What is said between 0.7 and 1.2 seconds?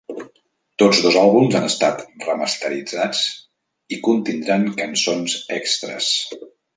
Tots dos